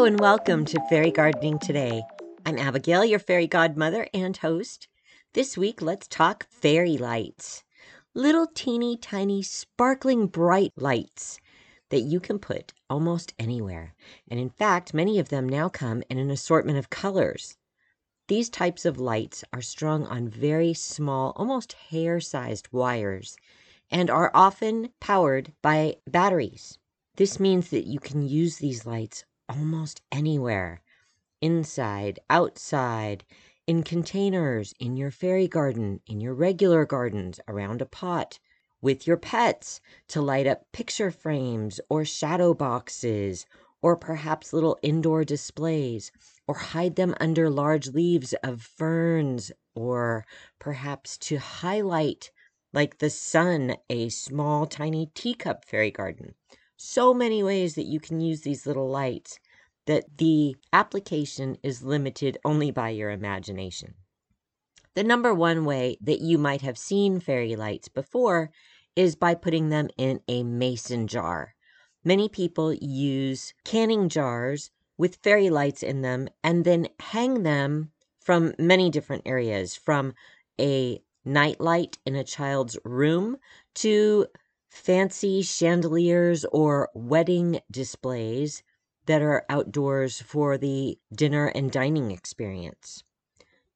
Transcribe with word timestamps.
Hello 0.00 0.08
and 0.08 0.18
welcome 0.18 0.64
to 0.64 0.80
Fairy 0.88 1.10
Gardening 1.10 1.58
Today. 1.58 2.02
I'm 2.46 2.56
Abigail, 2.56 3.04
your 3.04 3.18
fairy 3.18 3.46
godmother 3.46 4.08
and 4.14 4.34
host. 4.34 4.88
This 5.34 5.58
week, 5.58 5.82
let's 5.82 6.08
talk 6.08 6.46
fairy 6.48 6.96
lights. 6.96 7.64
Little 8.14 8.46
teeny 8.46 8.96
tiny 8.96 9.42
sparkling 9.42 10.26
bright 10.26 10.72
lights 10.74 11.38
that 11.90 12.00
you 12.00 12.18
can 12.18 12.38
put 12.38 12.72
almost 12.88 13.34
anywhere. 13.38 13.94
And 14.30 14.40
in 14.40 14.48
fact, 14.48 14.94
many 14.94 15.18
of 15.18 15.28
them 15.28 15.46
now 15.46 15.68
come 15.68 16.02
in 16.08 16.16
an 16.16 16.30
assortment 16.30 16.78
of 16.78 16.88
colors. 16.88 17.58
These 18.26 18.48
types 18.48 18.86
of 18.86 18.98
lights 18.98 19.44
are 19.52 19.60
strung 19.60 20.06
on 20.06 20.30
very 20.30 20.72
small, 20.72 21.34
almost 21.36 21.74
hair 21.74 22.20
sized 22.20 22.68
wires 22.72 23.36
and 23.90 24.08
are 24.08 24.30
often 24.32 24.94
powered 24.98 25.52
by 25.60 25.96
batteries. 26.06 26.78
This 27.16 27.38
means 27.38 27.68
that 27.68 27.86
you 27.86 28.00
can 28.00 28.26
use 28.26 28.56
these 28.56 28.86
lights 28.86 29.26
almost 29.50 30.00
anywhere 30.12 30.80
inside, 31.40 32.20
outside, 32.28 33.24
in 33.66 33.82
containers, 33.82 34.74
in 34.78 34.96
your 34.96 35.10
fairy 35.10 35.48
garden, 35.48 36.00
in 36.06 36.20
your 36.20 36.34
regular 36.34 36.84
gardens, 36.84 37.40
around 37.48 37.82
a 37.82 37.86
pot, 37.86 38.38
with 38.80 39.06
your 39.06 39.16
pets 39.16 39.80
to 40.06 40.20
light 40.20 40.46
up 40.46 40.70
picture 40.72 41.10
frames 41.10 41.80
or 41.88 42.04
shadow 42.04 42.54
boxes, 42.54 43.44
or 43.82 43.96
perhaps 43.96 44.52
little 44.52 44.78
indoor 44.82 45.24
displays, 45.24 46.12
or 46.46 46.54
hide 46.54 46.96
them 46.96 47.14
under 47.20 47.50
large 47.50 47.88
leaves 47.88 48.34
of 48.44 48.62
ferns, 48.62 49.50
or 49.74 50.24
perhaps 50.58 51.18
to 51.18 51.38
highlight, 51.38 52.30
like 52.72 52.98
the 52.98 53.10
sun, 53.10 53.76
a 53.88 54.08
small 54.10 54.66
tiny 54.66 55.10
teacup 55.14 55.64
fairy 55.64 55.90
garden 55.90 56.34
so 56.82 57.12
many 57.12 57.42
ways 57.42 57.74
that 57.74 57.84
you 57.84 58.00
can 58.00 58.22
use 58.22 58.40
these 58.40 58.66
little 58.66 58.88
lights 58.88 59.38
that 59.84 60.16
the 60.16 60.56
application 60.72 61.58
is 61.62 61.82
limited 61.82 62.38
only 62.42 62.70
by 62.70 62.88
your 62.88 63.10
imagination. 63.10 63.92
The 64.94 65.04
number 65.04 65.34
one 65.34 65.66
way 65.66 65.98
that 66.00 66.20
you 66.20 66.38
might 66.38 66.62
have 66.62 66.78
seen 66.78 67.20
fairy 67.20 67.54
lights 67.54 67.88
before 67.88 68.50
is 68.96 69.14
by 69.14 69.34
putting 69.34 69.68
them 69.68 69.90
in 69.98 70.20
a 70.26 70.42
mason 70.42 71.06
jar. 71.06 71.54
Many 72.02 72.30
people 72.30 72.72
use 72.72 73.52
canning 73.64 74.08
jars 74.08 74.70
with 74.96 75.16
fairy 75.22 75.50
lights 75.50 75.82
in 75.82 76.00
them 76.00 76.28
and 76.42 76.64
then 76.64 76.88
hang 76.98 77.42
them 77.42 77.92
from 78.20 78.54
many 78.58 78.88
different 78.88 79.24
areas, 79.26 79.76
from 79.76 80.14
a 80.58 81.02
nightlight 81.26 81.98
in 82.06 82.16
a 82.16 82.24
child's 82.24 82.78
room 82.84 83.36
to 83.74 84.26
fancy 84.70 85.42
chandeliers 85.42 86.44
or 86.46 86.88
wedding 86.94 87.60
displays 87.70 88.62
that 89.06 89.20
are 89.20 89.44
outdoors 89.48 90.22
for 90.22 90.56
the 90.56 90.98
dinner 91.12 91.46
and 91.46 91.70
dining 91.72 92.10
experience. 92.10 93.02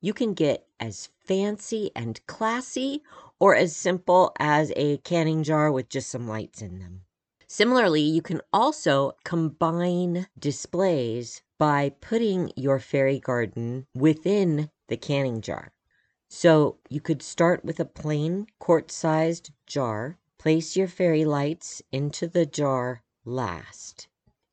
You 0.00 0.14
can 0.14 0.34
get 0.34 0.66
as 0.78 1.08
fancy 1.24 1.90
and 1.96 2.24
classy 2.26 3.02
or 3.40 3.56
as 3.56 3.74
simple 3.74 4.32
as 4.38 4.72
a 4.76 4.98
canning 4.98 5.42
jar 5.42 5.72
with 5.72 5.88
just 5.88 6.10
some 6.10 6.28
lights 6.28 6.62
in 6.62 6.78
them. 6.78 7.02
Similarly, 7.46 8.02
you 8.02 8.22
can 8.22 8.40
also 8.52 9.12
combine 9.24 10.26
displays 10.38 11.42
by 11.58 11.90
putting 12.00 12.52
your 12.56 12.78
fairy 12.78 13.18
garden 13.18 13.86
within 13.94 14.70
the 14.88 14.96
canning 14.96 15.40
jar. 15.40 15.72
So 16.28 16.78
you 16.88 17.00
could 17.00 17.22
start 17.22 17.64
with 17.64 17.80
a 17.80 17.84
plain 17.84 18.46
quart 18.58 18.90
sized 18.90 19.50
jar 19.66 20.18
Place 20.44 20.76
your 20.76 20.88
fairy 20.88 21.24
lights 21.24 21.80
into 21.90 22.28
the 22.28 22.44
jar 22.44 23.02
last. 23.24 24.08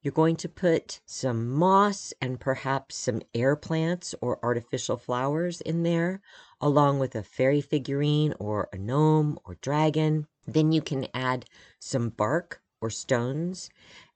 You're 0.00 0.12
going 0.12 0.36
to 0.36 0.48
put 0.48 1.00
some 1.06 1.50
moss 1.50 2.14
and 2.20 2.38
perhaps 2.38 2.94
some 2.94 3.20
air 3.34 3.56
plants 3.56 4.14
or 4.20 4.38
artificial 4.44 4.96
flowers 4.96 5.60
in 5.60 5.82
there, 5.82 6.20
along 6.60 7.00
with 7.00 7.16
a 7.16 7.24
fairy 7.24 7.60
figurine 7.60 8.32
or 8.38 8.68
a 8.72 8.78
gnome 8.78 9.40
or 9.44 9.56
dragon. 9.56 10.28
Then 10.46 10.70
you 10.70 10.82
can 10.82 11.08
add 11.12 11.46
some 11.80 12.10
bark 12.10 12.62
or 12.80 12.88
stones. 12.88 13.68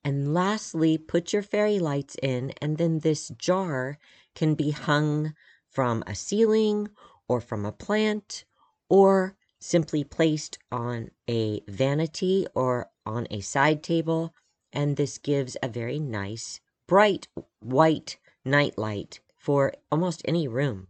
And 0.05 0.33
lastly, 0.33 0.97
put 0.97 1.33
your 1.33 1.43
fairy 1.43 1.81
lights 1.81 2.15
in, 2.23 2.53
and 2.63 2.79
then 2.79 3.01
this 3.01 3.31
jar 3.31 3.99
can 4.37 4.55
be 4.55 4.71
hung 4.71 5.35
from 5.69 6.05
a 6.07 6.15
ceiling 6.15 6.91
or 7.27 7.41
from 7.41 7.67
a 7.67 7.73
plant 7.73 8.45
or 8.89 9.36
simply 9.59 10.05
placed 10.05 10.59
on 10.71 11.11
a 11.29 11.61
vanity 11.69 12.47
or 12.55 12.91
on 13.05 13.27
a 13.31 13.41
side 13.41 13.83
table, 13.83 14.35
and 14.73 14.97
this 14.97 15.19
gives 15.19 15.57
a 15.63 15.69
very 15.69 15.99
nice, 15.99 16.61
bright 16.87 17.29
white 17.61 18.19
nightlight 18.45 19.21
for 19.37 19.73
almost 19.91 20.23
any 20.25 20.47
room. 20.47 20.89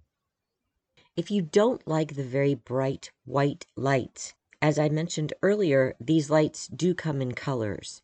If 1.16 1.30
you 1.30 1.42
don't 1.42 1.86
like 1.86 2.14
the 2.14 2.24
very 2.24 2.54
bright 2.54 3.10
white 3.24 3.66
lights, 3.76 4.34
as 4.60 4.78
I 4.78 4.88
mentioned 4.88 5.32
earlier, 5.42 5.94
these 6.00 6.30
lights 6.30 6.66
do 6.68 6.94
come 6.94 7.22
in 7.22 7.32
colors. 7.32 8.02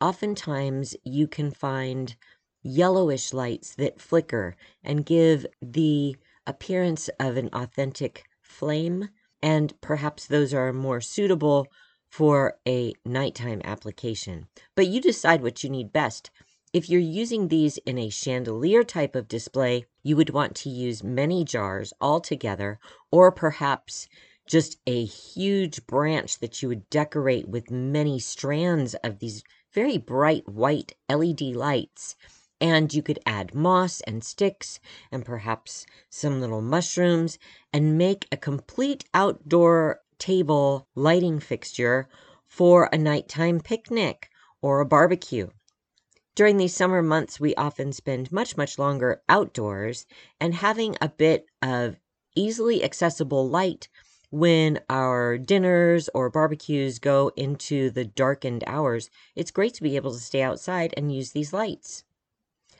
Oftentimes, 0.00 0.94
you 1.04 1.26
can 1.26 1.50
find 1.50 2.14
yellowish 2.62 3.32
lights 3.32 3.74
that 3.74 4.00
flicker 4.00 4.56
and 4.82 5.04
give 5.04 5.46
the 5.60 6.16
appearance 6.46 7.08
of 7.20 7.36
an 7.36 7.50
authentic 7.52 8.24
flame 8.40 9.08
and 9.44 9.78
perhaps 9.82 10.26
those 10.26 10.54
are 10.54 10.72
more 10.72 11.02
suitable 11.02 11.68
for 12.08 12.56
a 12.66 12.94
nighttime 13.04 13.60
application. 13.62 14.46
But 14.74 14.86
you 14.86 15.02
decide 15.02 15.42
what 15.42 15.62
you 15.62 15.68
need 15.68 15.92
best. 15.92 16.30
If 16.72 16.88
you're 16.88 16.98
using 16.98 17.48
these 17.48 17.76
in 17.84 17.98
a 17.98 18.08
chandelier 18.08 18.84
type 18.84 19.14
of 19.14 19.28
display, 19.28 19.84
you 20.02 20.16
would 20.16 20.30
want 20.30 20.54
to 20.56 20.70
use 20.70 21.04
many 21.04 21.44
jars 21.44 21.92
all 22.00 22.20
together, 22.20 22.78
or 23.12 23.30
perhaps 23.30 24.08
just 24.46 24.78
a 24.86 25.04
huge 25.04 25.86
branch 25.86 26.38
that 26.38 26.62
you 26.62 26.68
would 26.70 26.88
decorate 26.88 27.46
with 27.46 27.70
many 27.70 28.18
strands 28.18 28.94
of 29.04 29.18
these 29.18 29.44
very 29.74 29.98
bright 29.98 30.48
white 30.48 30.94
LED 31.10 31.42
lights 31.42 32.16
and 32.64 32.94
you 32.94 33.02
could 33.02 33.18
add 33.26 33.54
moss 33.54 34.00
and 34.00 34.24
sticks 34.24 34.80
and 35.12 35.22
perhaps 35.22 35.84
some 36.08 36.40
little 36.40 36.62
mushrooms 36.62 37.38
and 37.74 37.98
make 37.98 38.26
a 38.32 38.38
complete 38.38 39.04
outdoor 39.12 40.00
table 40.18 40.88
lighting 40.94 41.38
fixture 41.38 42.08
for 42.46 42.88
a 42.90 42.96
nighttime 42.96 43.60
picnic 43.60 44.30
or 44.62 44.80
a 44.80 44.86
barbecue. 44.86 45.46
During 46.34 46.56
these 46.56 46.74
summer 46.74 47.02
months, 47.02 47.38
we 47.38 47.54
often 47.54 47.92
spend 47.92 48.32
much, 48.32 48.56
much 48.56 48.78
longer 48.78 49.20
outdoors, 49.28 50.06
and 50.40 50.54
having 50.54 50.96
a 51.02 51.10
bit 51.10 51.44
of 51.60 52.00
easily 52.34 52.82
accessible 52.82 53.46
light 53.46 53.88
when 54.30 54.80
our 54.88 55.36
dinners 55.36 56.08
or 56.14 56.30
barbecues 56.30 56.98
go 56.98 57.30
into 57.36 57.90
the 57.90 58.06
darkened 58.06 58.64
hours, 58.66 59.10
it's 59.36 59.50
great 59.50 59.74
to 59.74 59.82
be 59.82 59.96
able 59.96 60.14
to 60.14 60.18
stay 60.18 60.40
outside 60.40 60.94
and 60.96 61.14
use 61.14 61.32
these 61.32 61.52
lights. 61.52 62.04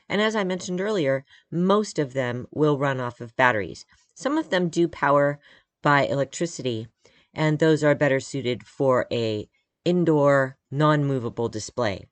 And 0.07 0.21
as 0.21 0.35
I 0.35 0.43
mentioned 0.43 0.79
earlier, 0.79 1.25
most 1.51 1.97
of 1.99 2.13
them 2.13 2.47
will 2.51 2.77
run 2.77 2.99
off 2.99 3.21
of 3.21 3.35
batteries. 3.35 3.85
Some 4.13 4.37
of 4.37 4.49
them 4.49 4.69
do 4.69 4.87
power 4.87 5.39
by 5.81 6.05
electricity, 6.05 6.87
and 7.33 7.59
those 7.59 7.83
are 7.83 7.95
better 7.95 8.19
suited 8.19 8.65
for 8.65 9.07
a 9.11 9.49
indoor 9.83 10.57
non-movable 10.71 11.49
display. 11.49 12.05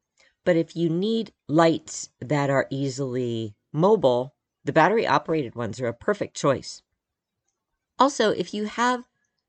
But 0.45 0.57
if 0.57 0.75
you 0.75 0.89
need 0.89 1.33
lights 1.47 2.09
that 2.19 2.49
are 2.49 2.67
easily 2.69 3.55
mobile, 3.71 4.35
the 4.63 4.73
battery 4.73 5.07
operated 5.07 5.55
ones 5.55 5.79
are 5.79 5.87
a 5.87 5.93
perfect 5.93 6.35
choice. 6.35 6.81
Also, 7.99 8.31
if 8.31 8.53
you 8.53 8.65
have 8.65 9.05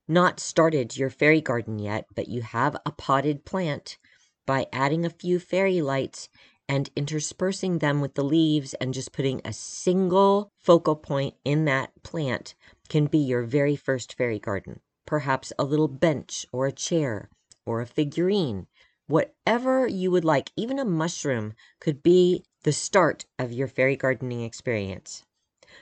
not 0.06 0.38
started 0.38 0.96
your 0.96 1.10
fairy 1.10 1.40
garden 1.40 1.78
yet, 1.78 2.04
but 2.14 2.28
you 2.28 2.42
have 2.42 2.76
a 2.84 2.92
potted 2.92 3.44
plant, 3.44 3.98
by 4.46 4.66
adding 4.72 5.04
a 5.04 5.10
few 5.10 5.38
fairy 5.38 5.80
lights 5.80 6.28
and 6.68 6.90
interspersing 6.96 7.78
them 7.78 8.00
with 8.00 8.14
the 8.14 8.24
leaves 8.24 8.74
and 8.74 8.94
just 8.94 9.12
putting 9.12 9.40
a 9.44 9.52
single 9.52 10.50
focal 10.58 10.96
point 10.96 11.34
in 11.44 11.64
that 11.66 11.90
plant 12.02 12.54
can 12.88 13.06
be 13.06 13.18
your 13.18 13.42
very 13.42 13.76
first 13.76 14.14
fairy 14.14 14.38
garden. 14.38 14.80
Perhaps 15.06 15.52
a 15.58 15.64
little 15.64 15.88
bench 15.88 16.46
or 16.52 16.66
a 16.66 16.72
chair 16.72 17.28
or 17.66 17.80
a 17.80 17.86
figurine. 17.86 18.66
Whatever 19.06 19.86
you 19.86 20.10
would 20.10 20.24
like, 20.24 20.50
even 20.56 20.78
a 20.78 20.84
mushroom 20.84 21.52
could 21.80 22.02
be 22.02 22.42
the 22.62 22.72
start 22.72 23.26
of 23.38 23.52
your 23.52 23.68
fairy 23.68 23.96
gardening 23.96 24.42
experience. 24.42 25.24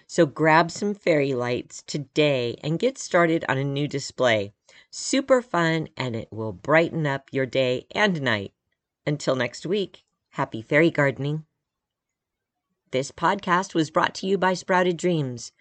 So 0.06 0.26
grab 0.26 0.70
some 0.70 0.94
fairy 0.94 1.34
lights 1.34 1.82
today 1.86 2.56
and 2.62 2.78
get 2.78 2.98
started 2.98 3.44
on 3.48 3.58
a 3.58 3.64
new 3.64 3.86
display. 3.86 4.52
Super 4.90 5.40
fun 5.40 5.88
and 5.96 6.16
it 6.16 6.28
will 6.32 6.52
brighten 6.52 7.06
up 7.06 7.28
your 7.32 7.46
day 7.46 7.86
and 7.92 8.20
night. 8.20 8.52
Until 9.06 9.36
next 9.36 9.64
week. 9.66 10.04
Happy 10.36 10.62
fairy 10.62 10.90
gardening. 10.90 11.44
This 12.90 13.10
podcast 13.12 13.74
was 13.74 13.90
brought 13.90 14.14
to 14.14 14.26
you 14.26 14.38
by 14.38 14.54
Sprouted 14.54 14.96
Dreams, 14.96 15.52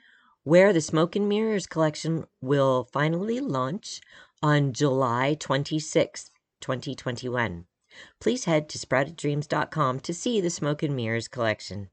where 0.43 0.71
the 0.71 0.79
Smoke 0.79 1.13
and 1.17 1.27
Mirrors 1.27 1.67
collection 1.67 2.23
will 2.39 2.87
finally 2.93 3.41
launch 3.41 3.99
on 4.41 4.71
July 4.71 5.35
26th, 5.37 6.29
2021. 6.61 7.65
Please 8.21 8.45
head 8.45 8.69
to 8.69 8.77
sprouteddreams.com 8.77 9.99
to 9.99 10.13
see 10.13 10.39
the 10.39 10.49
Smoke 10.49 10.83
and 10.83 10.95
Mirrors 10.95 11.27
collection. 11.27 11.89